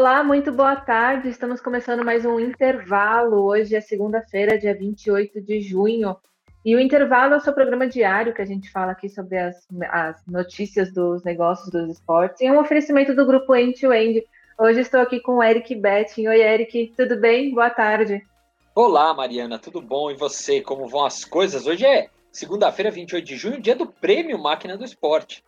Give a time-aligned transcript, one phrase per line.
[0.00, 1.28] Olá, muito boa tarde.
[1.28, 3.44] Estamos começando mais um intervalo.
[3.44, 6.16] Hoje é segunda-feira, dia 28 de junho.
[6.64, 9.68] E o intervalo é o seu programa diário que a gente fala aqui sobre as,
[9.90, 12.40] as notícias dos negócios dos esportes.
[12.40, 14.24] E é um oferecimento do grupo End to End.
[14.58, 16.28] Hoje estou aqui com o Eric Betting.
[16.28, 17.52] Oi, Eric, tudo bem?
[17.52, 18.26] Boa tarde.
[18.74, 20.10] Olá, Mariana, tudo bom?
[20.10, 21.66] E você, como vão as coisas?
[21.66, 25.44] Hoje é segunda-feira, 28 de junho, dia do Prêmio Máquina do Esporte.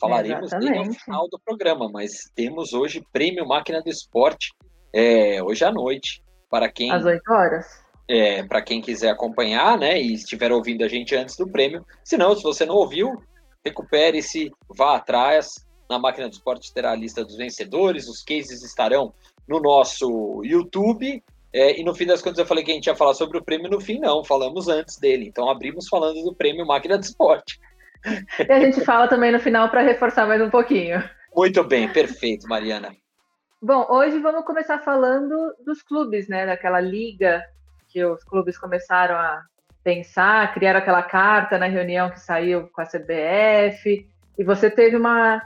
[0.00, 4.52] Falaremos dele ao final do programa, mas temos hoje Prêmio Máquina do Esporte,
[4.92, 6.90] é, hoje à noite, para quem...
[6.90, 7.84] Às 8 horas.
[8.08, 11.84] É, para quem quiser acompanhar, né, e estiver ouvindo a gente antes do prêmio.
[12.04, 13.10] Se não, se você não ouviu,
[13.64, 15.66] recupere-se, vá atrás.
[15.90, 19.12] Na Máquina do Esporte terá a lista dos vencedores, os cases estarão
[19.48, 21.22] no nosso YouTube
[21.56, 23.42] é, e no fim das contas eu falei que a gente ia falar sobre o
[23.42, 25.26] prêmio, no fim não, falamos antes dele.
[25.26, 27.58] Então abrimos falando do prêmio Máquina de Esporte.
[28.38, 31.02] E a gente fala também no final para reforçar mais um pouquinho.
[31.34, 32.94] Muito bem, perfeito, Mariana.
[33.60, 36.46] Bom, hoje vamos começar falando dos clubes, né?
[36.46, 37.42] Daquela liga
[37.88, 39.42] que os clubes começaram a
[39.82, 44.06] pensar, criaram aquela carta na reunião que saiu com a CBF.
[44.38, 45.42] E você teve uma,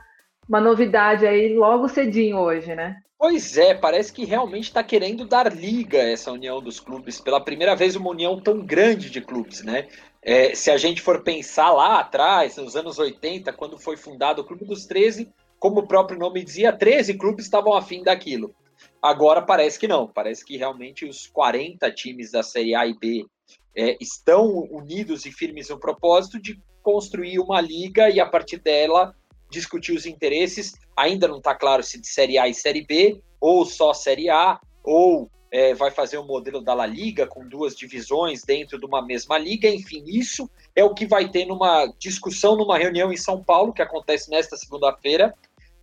[0.49, 2.97] uma novidade aí logo cedinho hoje, né?
[3.19, 7.21] Pois é, parece que realmente está querendo dar liga essa união dos clubes.
[7.21, 9.89] Pela primeira vez, uma união tão grande de clubes, né?
[10.23, 14.45] É, se a gente for pensar lá atrás, nos anos 80, quando foi fundado o
[14.45, 18.55] Clube dos 13, como o próprio nome dizia, 13 clubes estavam afim daquilo.
[19.03, 23.27] Agora parece que não, parece que realmente os 40 times da Série A e B
[23.75, 29.15] é, estão unidos e firmes no propósito de construir uma liga e a partir dela
[29.51, 30.73] discutir os interesses.
[30.97, 34.61] Ainda não está claro se de Série A e Série B, ou só Série A,
[34.85, 38.87] ou é, vai fazer o um modelo da La Liga com duas divisões dentro de
[38.87, 39.69] uma mesma liga.
[39.69, 43.83] Enfim, isso é o que vai ter numa discussão, numa reunião em São Paulo, que
[43.83, 45.35] acontece nesta segunda-feira,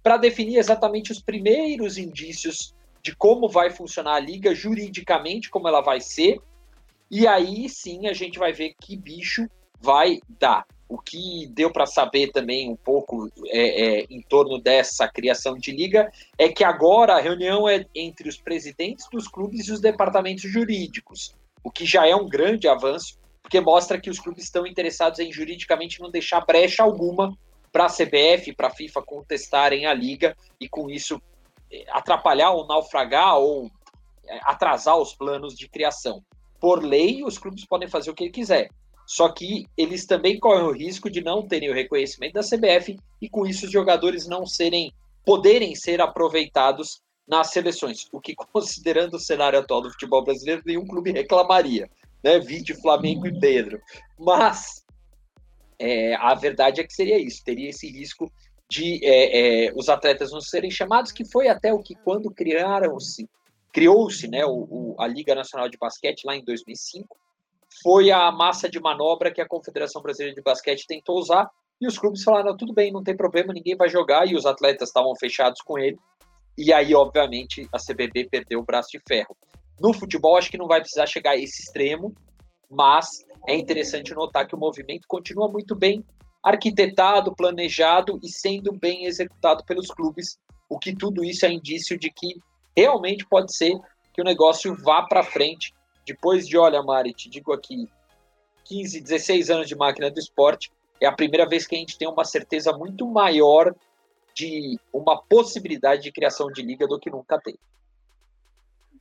[0.02, 2.74] para definir exatamente os primeiros indícios
[3.04, 6.40] de como vai funcionar a liga juridicamente, como ela vai ser.
[7.12, 10.66] E aí sim a gente vai ver que bicho vai dar.
[10.90, 15.72] O que deu para saber também um pouco é, é, em torno dessa criação de
[15.72, 20.50] liga é que agora a reunião é entre os presidentes dos clubes e os departamentos
[20.50, 25.20] jurídicos, o que já é um grande avanço, porque mostra que os clubes estão interessados
[25.20, 27.38] em juridicamente não deixar brecha alguma
[27.72, 31.22] para a CBF, para a FIFA contestarem a liga e com isso
[31.90, 33.70] atrapalhar ou naufragar ou
[34.26, 36.24] é, atrasar os planos de criação.
[36.60, 38.70] Por lei, os clubes podem fazer o que quiser.
[39.08, 43.30] Só que eles também correm o risco de não terem o reconhecimento da CBF e
[43.30, 44.92] com isso os jogadores não serem
[45.26, 50.86] poderem ser aproveitados nas seleções, o que considerando o cenário atual do futebol brasileiro nenhum
[50.86, 51.90] clube reclamaria,
[52.22, 52.38] né?
[52.40, 53.80] Vide Flamengo e Pedro.
[54.20, 54.84] Mas
[55.80, 58.30] é, a verdade é que seria isso, teria esse risco
[58.70, 63.30] de é, é, os atletas não serem chamados, que foi até o que quando criaram-se,
[63.72, 67.18] criou-se, né, o, o, a Liga Nacional de Basquete lá em 2005,
[67.82, 71.50] foi a massa de manobra que a Confederação Brasileira de Basquete tentou usar
[71.80, 74.90] e os clubes falaram: tudo bem, não tem problema, ninguém vai jogar, e os atletas
[74.90, 75.98] estavam fechados com ele.
[76.58, 79.38] E aí, obviamente, a CBB perdeu o braço de ferro.
[79.80, 82.16] No futebol, acho que não vai precisar chegar a esse extremo,
[82.70, 86.04] mas é interessante notar que o movimento continua muito bem
[86.44, 90.40] arquitetado, planejado e sendo bem executado pelos clubes,
[90.70, 92.36] o que tudo isso é indício de que
[92.76, 93.74] realmente pode ser
[94.14, 95.74] que o negócio vá para frente
[96.08, 97.90] depois de, olha, Mari, te digo aqui,
[98.64, 102.08] 15, 16 anos de máquina do esporte, é a primeira vez que a gente tem
[102.08, 103.76] uma certeza muito maior
[104.34, 107.60] de uma possibilidade de criação de liga do que nunca teve.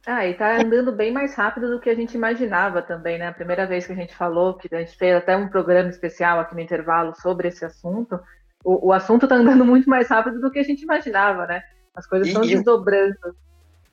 [0.05, 3.29] Ah, e tá andando bem mais rápido do que a gente imaginava também, né?
[3.29, 6.39] A primeira vez que a gente falou, que a gente fez até um programa especial
[6.39, 8.19] aqui no intervalo sobre esse assunto,
[8.65, 11.63] o, o assunto tá andando muito mais rápido do que a gente imaginava, né?
[11.95, 13.17] As coisas estão desdobrando.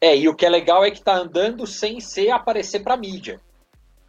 [0.03, 3.39] É, e o que é legal é que tá andando sem ser aparecer para mídia.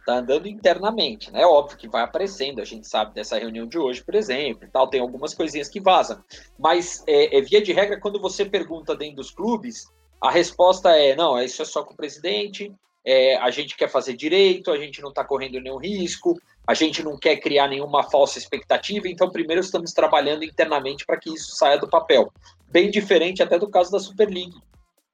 [0.05, 1.45] Tá andando internamente, né?
[1.45, 4.99] Óbvio que vai aparecendo, a gente sabe dessa reunião de hoje, por exemplo, tal, tem
[4.99, 6.21] algumas coisinhas que vazam.
[6.59, 11.15] Mas é, é via de regra, quando você pergunta dentro dos clubes, a resposta é:
[11.15, 12.73] não, isso é só com o presidente,
[13.05, 16.37] é, a gente quer fazer direito, a gente não está correndo nenhum risco,
[16.67, 21.33] a gente não quer criar nenhuma falsa expectativa, então primeiro estamos trabalhando internamente para que
[21.33, 22.29] isso saia do papel.
[22.67, 24.59] Bem diferente até do caso da Super League.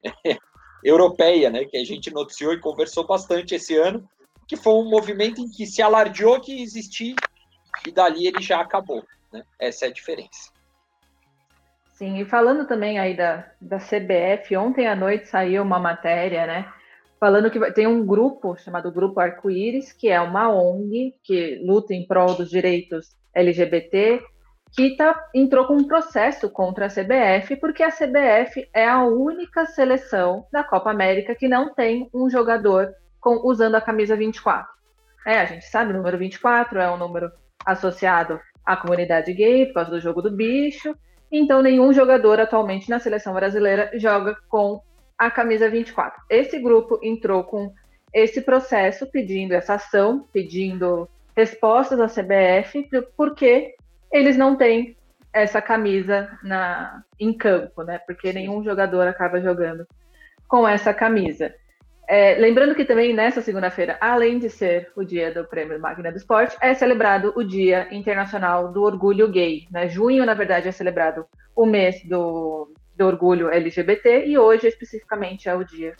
[0.83, 4.07] europeia, né, que a gente noticiou e conversou bastante esse ano,
[4.47, 7.15] que foi um movimento em que se alardeou que existia
[7.87, 9.03] e dali ele já acabou.
[9.31, 9.43] Né?
[9.59, 10.51] Essa é a diferença.
[11.93, 16.73] Sim, e falando também aí da, da CBF, ontem à noite saiu uma matéria, né?
[17.19, 22.07] Falando que tem um grupo chamado Grupo Arco-Íris, que é uma ONG que luta em
[22.07, 24.19] prol dos direitos LGBT,
[24.75, 29.65] que tá, entrou com um processo contra a CBF, porque a CBF é a única
[29.65, 34.67] seleção da Copa América que não tem um jogador com, usando a camisa 24.
[35.25, 37.31] É, a gente sabe, o número 24 é um número
[37.65, 40.95] associado à comunidade gay, por causa do jogo do bicho,
[41.31, 44.81] então nenhum jogador atualmente na seleção brasileira joga com
[45.17, 46.19] a camisa 24.
[46.29, 47.71] Esse grupo entrou com
[48.13, 53.75] esse processo, pedindo essa ação, pedindo respostas à CBF, porque
[54.11, 54.95] eles não têm
[55.33, 57.99] essa camisa na, em campo, né?
[57.99, 59.85] Porque nenhum jogador acaba jogando
[60.47, 61.53] com essa camisa.
[62.07, 66.17] É, lembrando que também nessa segunda-feira, além de ser o dia do Prêmio Máquina do
[66.17, 69.67] Esporte, é celebrado o Dia Internacional do Orgulho Gay.
[69.71, 69.87] Né?
[69.87, 71.25] Junho, na verdade, é celebrado
[71.55, 75.95] o mês do, do orgulho LGBT e hoje, especificamente, é o dia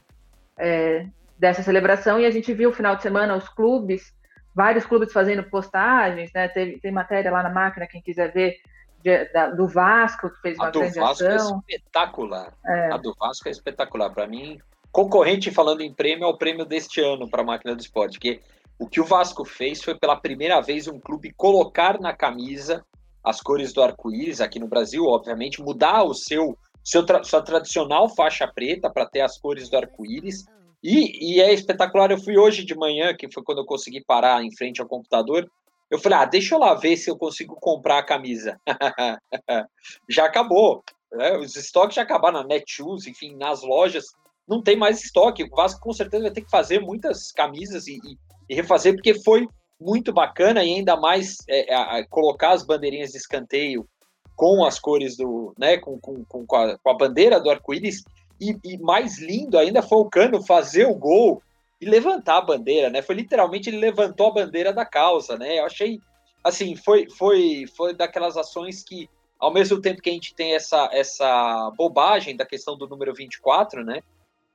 [0.60, 1.06] é,
[1.40, 2.20] dessa celebração.
[2.20, 4.14] E a gente viu no final de semana os clubes
[4.54, 6.48] vários clubes fazendo postagens, né?
[6.48, 8.58] Tem, tem matéria lá na máquina, quem quiser ver,
[9.04, 11.64] de, da, do Vasco, que fez uma a grande Vasco é ação.
[11.68, 12.54] é espetacular.
[12.66, 12.92] É.
[12.92, 14.10] A do Vasco é espetacular.
[14.10, 14.60] Para mim,
[14.92, 18.42] concorrente falando em prêmio é o prêmio deste ano para a máquina do esporte, que
[18.78, 22.84] o que o Vasco fez foi pela primeira vez um clube colocar na camisa
[23.24, 28.10] as cores do arco-íris aqui no Brasil, obviamente, mudar o seu, seu tra sua tradicional
[28.10, 30.46] faixa preta para ter as cores do arco-íris
[30.84, 32.12] e, e, é espetacular.
[32.12, 35.50] Eu fui hoje de manhã, que foi quando eu consegui parar em frente ao computador.
[35.90, 38.60] Eu falei, ah, deixa eu lá ver se eu consigo comprar a camisa.
[40.10, 40.84] já acabou.
[41.12, 41.38] Né?
[41.38, 44.06] Os estoques já acabaram na Netshoes, enfim, nas lojas.
[44.48, 45.44] Não tem mais estoque.
[45.44, 48.18] O Vasco com certeza vai ter que fazer muitas camisas e, e,
[48.50, 49.48] e refazer, porque foi
[49.80, 53.88] muito bacana e ainda mais é, é, colocar as bandeirinhas de escanteio
[54.36, 58.04] com as cores do, né, com, com, com, a, com a bandeira do arco-íris
[58.42, 61.44] e, e, mais lindo ainda foi o Cano fazer o gol
[61.80, 63.02] e levantar a bandeira, né?
[63.04, 65.60] Foi literalmente ele levantou a bandeira da causa, né?
[65.60, 66.00] Eu achei
[66.44, 69.08] assim, foi foi foi daquelas ações que
[69.40, 73.84] ao mesmo tempo que a gente tem essa essa bobagem da questão do número 24,
[73.84, 74.02] né?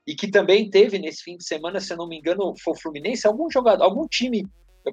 [0.04, 2.80] E que também teve nesse fim de semana, se eu não me engano, foi o
[2.80, 4.46] Fluminense, algum jogador, algum time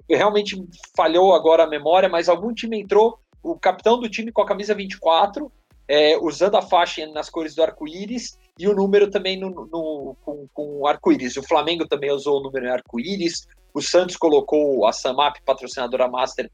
[0.09, 0.55] realmente
[0.95, 4.73] falhou agora a memória, mas algum time entrou, o capitão do time com a camisa
[4.73, 5.51] 24,
[5.87, 10.47] é, usando a faixa nas cores do arco-íris e o número também no, no com,
[10.53, 11.37] com arco-íris.
[11.37, 16.49] O Flamengo também usou o número em arco-íris, o Santos colocou a Samap, patrocinadora master,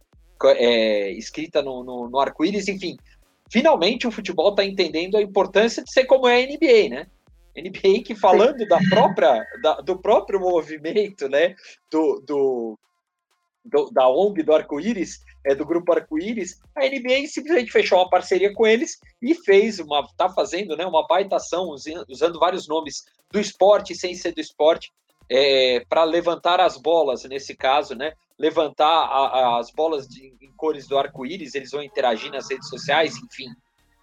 [0.46, 2.98] é, escrita no, no, no arco-íris, enfim.
[3.52, 7.08] Finalmente o futebol está entendendo a importância de ser como é a NBA, né?
[7.62, 11.56] NBA que falando da própria, da, do próprio movimento, né,
[11.92, 12.80] do, do,
[13.64, 18.54] do da ONG do arco-íris, é, do grupo Arco-Íris, a NBA simplesmente fechou uma parceria
[18.54, 21.74] com eles e fez uma, tá fazendo né, uma baitação,
[22.08, 24.92] usando vários nomes do esporte sem ser do esporte,
[25.30, 28.14] é, para levantar as bolas, nesse caso, né?
[28.38, 32.68] Levantar a, a, as bolas de, em cores do arco-íris, eles vão interagir nas redes
[32.68, 33.48] sociais, enfim.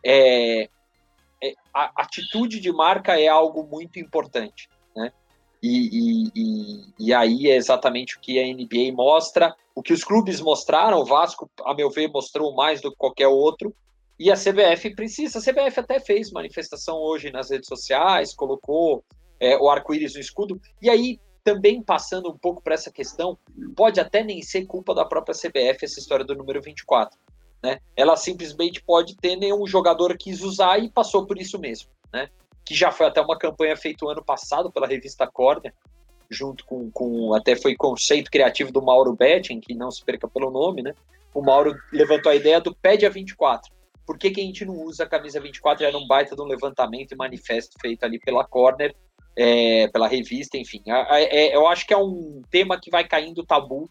[0.05, 0.69] É,
[1.43, 5.13] é, a atitude de marca é algo muito importante, né?
[5.67, 10.05] E, e, e, e, aí é exatamente o que a NBA mostra, o que os
[10.05, 11.01] clubes mostraram.
[11.01, 13.75] O Vasco, a meu ver, mostrou mais do que qualquer outro.
[14.19, 15.39] E a CBF precisa.
[15.39, 19.05] A CBF até fez manifestação hoje nas redes sociais, colocou
[19.41, 20.61] é, o arco-íris no escudo.
[20.81, 23.37] E aí, também passando um pouco para essa questão,
[23.75, 27.19] pode até nem ser culpa da própria CBF essa história do número 24.
[27.63, 27.81] Né?
[27.97, 31.91] Ela simplesmente pode ter nenhum jogador quis usar e passou por isso mesmo.
[32.13, 32.29] Né?
[32.67, 35.73] Que já foi até uma campanha feita ano passado pela revista Corner,
[36.29, 40.51] junto com, com até foi conceito criativo do Mauro Betting, que não se perca pelo
[40.51, 40.93] nome, né?
[41.33, 43.73] O Mauro levantou a ideia do Pede a 24.
[44.05, 45.83] Por que, que a gente não usa a camisa 24?
[45.83, 48.95] Já era um baita de um levantamento e manifesto feito ali pela Corner,
[49.37, 50.83] é, pela revista, enfim.
[50.87, 53.89] É, eu acho que é um tema que vai caindo tabu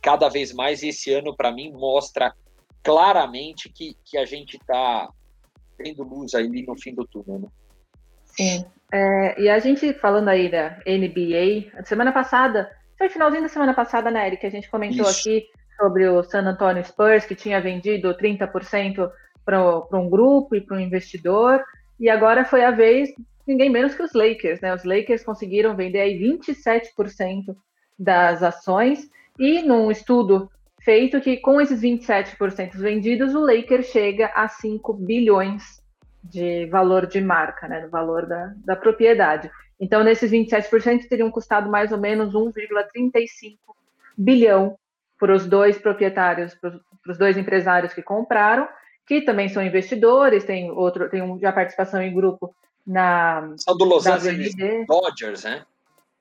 [0.00, 2.34] cada vez mais, e esse ano, para mim, mostra
[2.82, 5.10] claramente que, que a gente está
[5.76, 7.40] tendo luz ali no fim do túnel.
[7.40, 7.48] Né?
[8.36, 8.64] Sim.
[8.92, 14.10] É, e a gente falando aí da NBA, semana passada, foi finalzinho da semana passada,
[14.10, 15.20] né, Eric, a gente comentou Isso.
[15.20, 19.10] aqui sobre o San Antonio Spurs, que tinha vendido 30%
[19.44, 19.60] para
[19.92, 21.62] um grupo e para um investidor,
[22.00, 23.10] e agora foi a vez
[23.46, 24.74] ninguém menos que os Lakers, né?
[24.74, 27.54] Os Lakers conseguiram vender aí 27%
[27.98, 30.50] das ações, e num estudo
[30.80, 35.82] feito que com esses 27% vendidos, o Lakers chega a 5 bilhões
[36.30, 39.50] de valor de marca, né, do valor da, da propriedade.
[39.78, 43.58] Então, nesses 27% teriam custado mais ou menos 1,35
[44.16, 44.78] bilhão
[45.18, 48.68] para os dois proprietários, para os dois empresários que compraram,
[49.06, 52.54] que também são investidores, tem outro, tem um, já participação em grupo
[52.86, 54.54] na são do Los Angeles
[54.86, 55.64] Dodgers, né?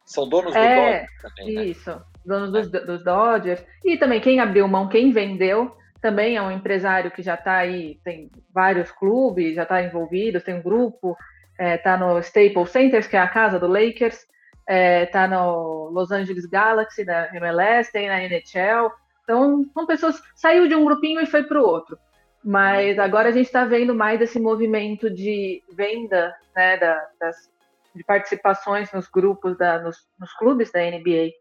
[0.05, 1.65] São donos do é, Dodgers também, né?
[1.65, 3.63] Isso, donos dos, dos Dodgers.
[3.83, 7.99] E também quem abriu mão, quem vendeu, também é um empresário que já está aí,
[8.03, 11.17] tem vários clubes, já está envolvido, tem um grupo,
[11.53, 14.27] está é, tá no Staples Center, que é a casa do Lakers, está
[14.67, 18.91] é, tá no Los Angeles Galaxy da MLS, tem na NHL.
[19.23, 21.97] Então, são pessoas saiu de um grupinho e foi para o outro.
[22.43, 27.49] Mas agora a gente está vendo mais esse movimento de venda, né, da, das,
[27.95, 31.31] de participações nos grupos, da, nos, nos clubes da NBA.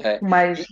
[0.00, 0.18] É.
[0.20, 0.66] Mas e,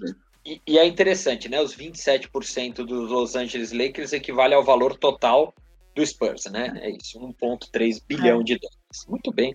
[0.45, 1.61] e, é interessante, né?
[1.61, 5.55] Os 27% dos Los Angeles Lakers equivale ao valor total
[5.95, 6.73] do Spurs, né?
[6.83, 8.45] É isso, 1,3 bilhão é.
[8.45, 9.07] de dólares.
[9.09, 9.55] Muito bem.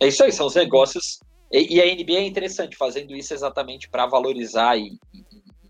[0.00, 1.20] É isso aí, são os negócios.
[1.52, 5.24] E, e a NBA é interessante fazendo isso exatamente para valorizar e, e,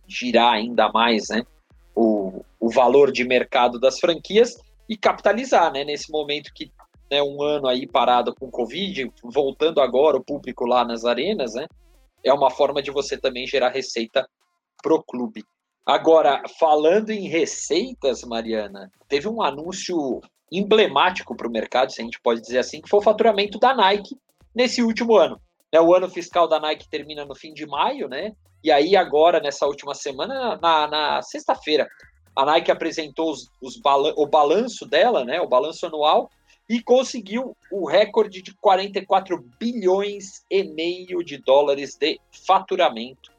[0.06, 1.42] girar ainda mais, né?
[1.94, 4.56] O, o valor de mercado das franquias
[4.88, 5.82] e capitalizar, né?
[5.84, 6.70] Nesse momento que
[7.10, 11.66] né, um ano aí parado com Covid, voltando agora o público lá nas arenas, né?
[12.24, 14.26] É uma forma de você também gerar receita
[14.82, 15.44] pro clube.
[15.86, 20.20] Agora, falando em receitas, Mariana, teve um anúncio
[20.50, 23.74] emblemático para o mercado, se a gente pode dizer assim, que foi o faturamento da
[23.74, 24.16] Nike
[24.54, 25.40] nesse último ano.
[25.72, 28.32] É, o ano fiscal da Nike termina no fim de maio, né?
[28.62, 31.88] E aí, agora, nessa última semana, na, na sexta-feira,
[32.36, 35.40] a Nike apresentou os, os balan o balanço dela, né?
[35.40, 36.30] O balanço anual,
[36.68, 43.31] e conseguiu o recorde de 44 bilhões e meio de dólares de faturamento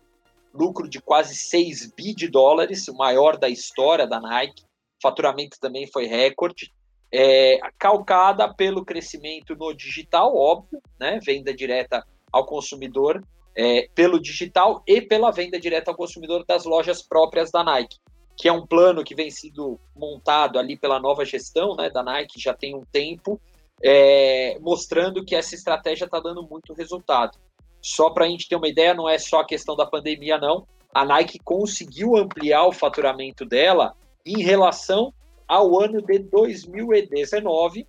[0.54, 4.64] lucro de quase 6 bi de dólares, o maior da história da Nike.
[5.02, 6.72] Faturamento também foi recorde.
[7.12, 11.20] É, calcada pelo crescimento no digital, óbvio, né?
[11.24, 13.24] Venda direta ao consumidor
[13.56, 17.98] é, pelo digital e pela venda direta ao consumidor das lojas próprias da Nike,
[18.36, 22.42] que é um plano que vem sido montado ali pela nova gestão né, da Nike
[22.42, 23.40] já tem um tempo,
[23.84, 27.38] é, mostrando que essa estratégia está dando muito resultado.
[27.84, 30.66] Só para a gente ter uma ideia, não é só a questão da pandemia, não.
[30.94, 33.94] A Nike conseguiu ampliar o faturamento dela
[34.26, 35.14] em relação
[35.48, 37.86] ao ano de 2019,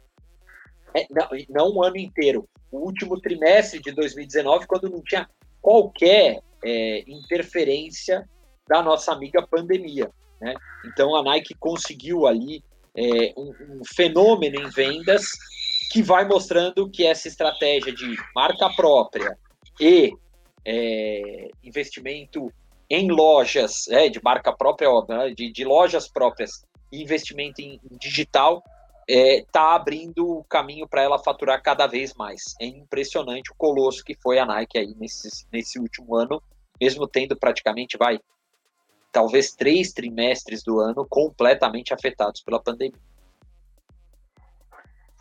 [0.94, 5.28] é, não, não um ano inteiro, o último trimestre de 2019, quando não tinha
[5.62, 8.28] qualquer é, interferência
[8.68, 10.10] da nossa amiga pandemia.
[10.40, 10.54] Né?
[10.86, 12.64] Então a Nike conseguiu ali
[12.96, 15.26] é, um, um, fenômeno em vendas
[15.90, 19.38] que vai mostrando que essa estratégia de marca própria,
[19.80, 20.12] e
[20.64, 22.52] é, investimento
[22.88, 27.96] em lojas é, de marca própria, né, de, de, lojas próprias e investimento em, em
[27.98, 28.62] digital
[29.06, 32.54] está é, abrindo o caminho para ela faturar cada vez mais.
[32.60, 36.42] É impressionante o colosso que foi a Nike aí nesse, nesse último ano,
[36.80, 38.18] mesmo tendo praticamente, vai,
[39.12, 42.98] talvez três trimestres do ano completamente afetados pela pandemia.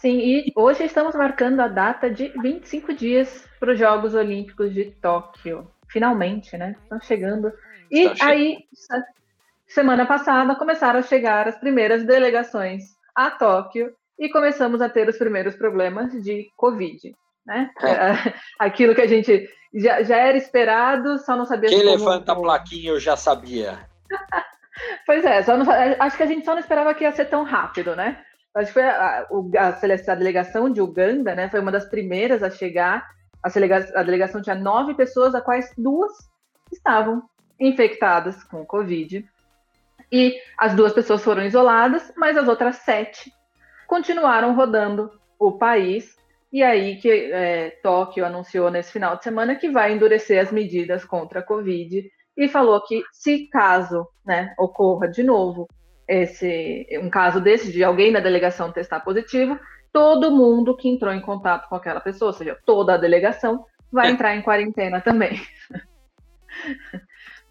[0.04, 4.92] Sim, e hoje estamos marcando a data de 25 dias para os Jogos Olímpicos de
[5.02, 5.72] Tóquio.
[5.88, 6.76] Finalmente, né?
[6.84, 7.54] Estão chegando.
[7.90, 8.58] E Está aí,
[9.66, 12.84] semana passada, começaram a chegar as primeiras delegações
[13.16, 17.16] a Tóquio e começamos a ter os primeiros problemas de Covid.
[17.46, 17.72] Né?
[17.82, 18.34] É.
[18.60, 21.92] Aquilo que a gente já, já, era esperado, só não sabia Quem como...
[21.92, 23.80] levanta a plaquinha eu já sabia.
[25.08, 25.66] pois é, não,
[25.98, 28.22] acho que a gente só não esperava que ia ser tão rápido, né?
[28.56, 29.26] Acho que foi a,
[29.60, 31.50] a, a, delegação de Uganda, né?
[31.50, 33.08] Foi uma das primeiras a chegar.
[33.42, 33.50] A,
[34.00, 36.12] a delegação tinha nove pessoas, a quais duas
[36.72, 37.24] estavam
[37.60, 39.26] infectadas com Covid.
[40.12, 43.32] E as duas pessoas foram isoladas, mas as outras sete
[43.88, 46.16] continuaram rodando o país.
[46.52, 51.04] E aí que é, Tóquio anunciou nesse final de semana que vai endurecer as medidas
[51.04, 52.08] contra a Covid
[52.38, 55.68] e falou que se caso né, ocorra de novo
[56.08, 59.60] esse um caso desse de alguém na delegação testar positivo,
[59.92, 64.08] todo mundo que entrou em contato com aquela pessoa, ou seja, toda a delegação, vai
[64.08, 64.12] é.
[64.12, 65.40] entrar em quarentena também.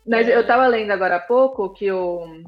[0.06, 2.42] Mas eu estava lendo agora há pouco que o,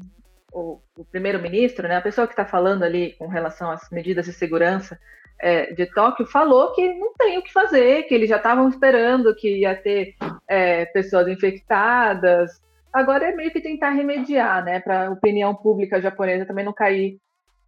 [0.51, 4.33] o, o primeiro-ministro, né, a pessoa que está falando ali com relação às medidas de
[4.33, 4.99] segurança
[5.39, 9.33] é, de Tóquio, falou que não tem o que fazer, que eles já estavam esperando
[9.33, 10.15] que ia ter
[10.47, 12.61] é, pessoas infectadas,
[12.95, 17.19] Agora é meio que tentar remediar, né, para a opinião pública japonesa também não cair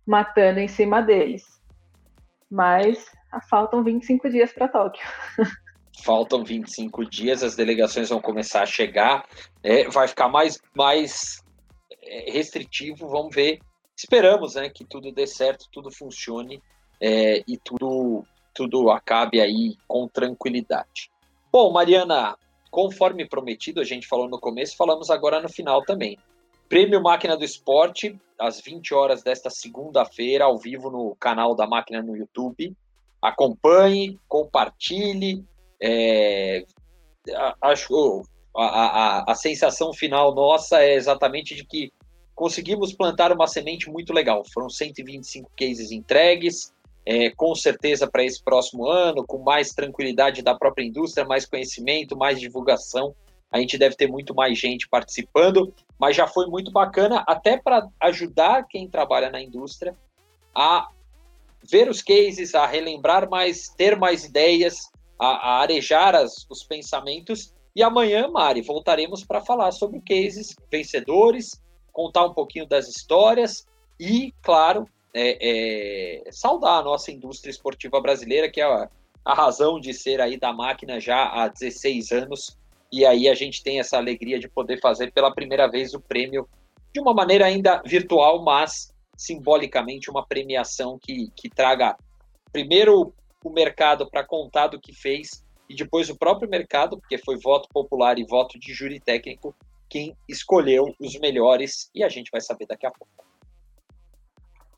[0.06, 1.44] matando em cima deles.
[2.50, 3.12] Mas
[3.50, 5.06] faltam 25 dias para Tóquio.
[6.02, 9.28] Faltam 25 dias, as delegações vão começar a chegar,
[9.64, 11.44] é, vai ficar mais, mais
[12.04, 13.60] é, restritivo, vamos ver.
[13.98, 16.62] Esperamos né, que tudo dê certo, tudo funcione
[17.02, 21.10] é, e tudo, tudo acabe aí com tranquilidade.
[21.52, 22.38] Bom, Mariana,
[22.70, 26.18] conforme prometido, a gente falou no começo, falamos agora no final também.
[26.70, 32.02] Prêmio Máquina do Esporte, às 20 horas desta segunda-feira, ao vivo no canal da Máquina
[32.02, 32.76] no YouTube.
[33.22, 35.46] Acompanhe, compartilhe.
[35.82, 36.66] É,
[37.62, 38.24] acho
[38.56, 41.92] a, a, a sensação final nossa é exatamente de que
[42.36, 44.44] conseguimos plantar uma semente muito legal.
[44.54, 46.74] Foram 125 cases entregues,
[47.10, 52.18] é, com certeza para esse próximo ano, com mais tranquilidade da própria indústria, mais conhecimento,
[52.18, 53.16] mais divulgação.
[53.50, 57.88] A gente deve ter muito mais gente participando, mas já foi muito bacana, até para
[58.02, 59.96] ajudar quem trabalha na indústria
[60.54, 60.90] a
[61.64, 67.54] ver os cases, a relembrar mais, ter mais ideias, a, a arejar as, os pensamentos.
[67.74, 73.66] E amanhã, Mari, voltaremos para falar sobre cases vencedores, contar um pouquinho das histórias
[73.98, 74.86] e, claro,
[75.18, 78.90] é, é, saudar a nossa indústria esportiva brasileira, que é a,
[79.26, 82.58] a razão de ser aí da máquina já há 16 anos.
[82.92, 86.48] E aí a gente tem essa alegria de poder fazer pela primeira vez o prêmio
[86.94, 91.98] de uma maneira ainda virtual, mas simbolicamente uma premiação que, que traga
[92.54, 97.38] primeiro o mercado para contar do que fez e depois o próprio mercado, porque foi
[97.38, 99.54] voto popular e voto de júri técnico,
[99.90, 103.27] quem escolheu os melhores e a gente vai saber daqui a pouco.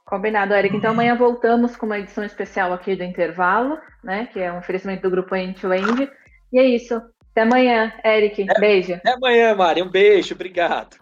[0.10, 0.76] Combinado, Eric.
[0.76, 4.28] Então amanhã voltamos com uma edição especial aqui do intervalo, né?
[4.34, 6.10] Que é um oferecimento do grupo End to End.
[6.52, 7.00] E é isso.
[7.32, 8.44] Até amanhã, Eric.
[8.60, 8.96] Beijo.
[8.96, 9.84] Até amanhã, Mari.
[9.84, 10.34] Um beijo.
[10.34, 10.98] Obrigado.